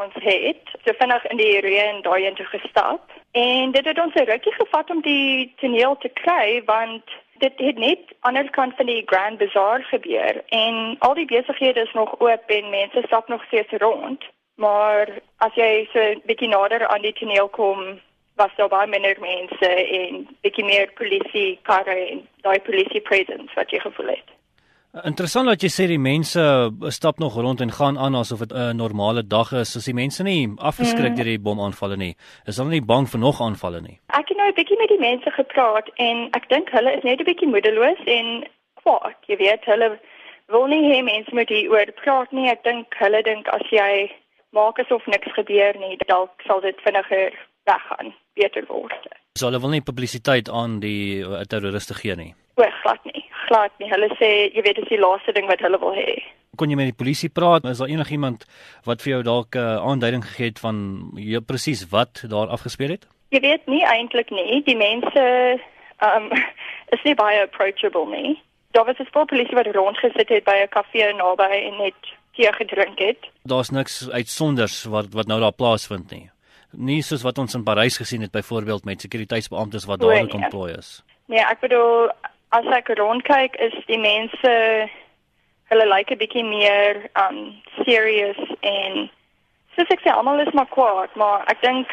[0.00, 0.62] ons het.
[0.84, 3.10] So vinnig in die reën daai in te gestap.
[3.32, 7.04] En dit het ons 'n rukkie gevat om die toneel te kry want
[7.38, 11.80] dit het net aan die kant van die Grand Bazaar gebeur en al die besighede
[11.80, 14.24] is nog oop en mense stap nog steeds rond.
[14.54, 18.00] Maar as jy so 'n bietjie nader aan die toneel kom,
[18.34, 19.70] was daar baie minder mense
[20.00, 24.28] en bietjie meer polisie karre en daai polisie presence wat jy gevoel het.
[24.90, 26.42] Interessant dat jy sê die mense
[26.90, 29.76] stap nog rond en gaan aan asof dit 'n normale dag is.
[29.76, 31.16] As die mense nie afgeskrik mm.
[31.16, 32.16] deur die bomaanvalle nie,
[32.46, 34.00] is hulle nie bang vir nog aanvalle nie.
[34.08, 37.20] Ek het nou 'n bietjie met die mense gepraat en ek dink hulle is net
[37.20, 38.44] 'n bietjie moedeloos en
[38.82, 39.18] kwaad.
[39.26, 40.00] Jy weet, hulle
[40.48, 42.50] wil nie hê mense moet hier oor praat nie.
[42.50, 44.10] Ek dink hulle dink as jy
[44.50, 47.32] maak asof niks gebeur nie, dalk sal dit vinniger
[47.70, 49.06] weggaan, beter word.
[49.38, 52.34] So hulle wil nie publisiteit aan die uh, terroriste gee nie.
[52.58, 53.09] O, glad nie.
[53.50, 53.88] Glad nie.
[53.90, 56.20] Hulle sê jy weet dit is die laaste ding wat hulle wil hê.
[56.60, 57.66] Kon jy met die polisie praat?
[57.66, 58.46] Is daar enigiemand
[58.86, 62.94] wat vir jou dalk 'n uh, aanduiding gegee het van jy presies wat daar afgespeel
[62.94, 63.08] het?
[63.34, 64.62] Jy weet nie eintlik nie.
[64.62, 65.24] Die mense
[65.98, 66.30] um
[66.94, 68.38] is nie baie approachable nie.
[68.70, 71.98] Daar was 'n spul polisie wat rondgesit het by 'n kafee naby en net
[72.38, 73.18] tee gedrink het.
[73.42, 76.30] Daar's niks uitsonders wat wat nou daar plaasvind nie
[76.72, 80.32] nie soos wat ons in Parys gesien het byvoorbeeld met sekuriteitsbeamptes wat daar nee.
[80.32, 81.02] ontplooi is.
[81.26, 82.10] Nee, ek bedoel
[82.50, 84.52] as ek rondkyk is die mense
[85.70, 87.38] hulle lyk like 'n bietjie meer um
[87.84, 89.10] serious en
[89.76, 91.88] soos ek sê almal is maar kwaad, maar ek dink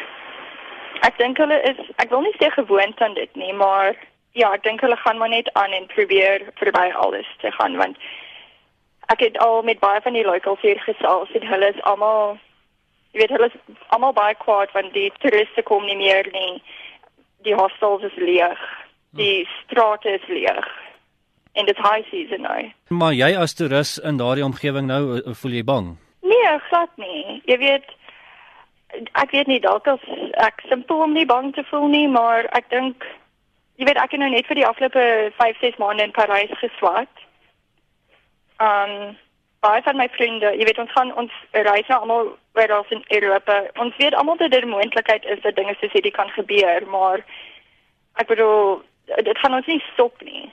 [1.06, 3.94] ek dink hulle is ek wil nie sê gewoond aan dit nie, maar
[4.32, 7.96] ja, ek dink hulle gaan maar net aan en probeer verby alles te gaan want
[9.14, 12.38] ek het al met baie van die locals hier gesels en hulle is almal
[13.12, 16.62] jy weet hulle is almal baie kwaad want die toeriste kom nie meer nie.
[17.46, 18.60] Die hostels is leeg.
[19.16, 20.66] Die strate is leeg.
[21.52, 22.72] En dit high season nou.
[22.88, 25.96] Maar jy as toerist in daardie omgewing nou eh, voel jy bang?
[26.20, 27.40] Nee, glad nie.
[27.44, 27.94] Jy weet
[29.12, 30.04] ek weet nie dalk as
[30.40, 33.04] ek simpel om nie bang te voel nie, maar ek dink
[33.76, 35.04] jy weet ek het nou net vir die afgelope
[35.36, 37.24] 5, 6 maande in Parys geswat.
[38.58, 39.16] Um
[39.64, 43.56] baie van my vriende, jy weet ons gaan ons reis nou almal oral in Europa.
[43.82, 47.24] Ons weet almal dat dit 'n moontlikheid is dat dinge soos hierdie kan gebeur, maar
[48.16, 48.82] ek bedoel
[49.16, 50.50] dit gaan ons nie stop nie.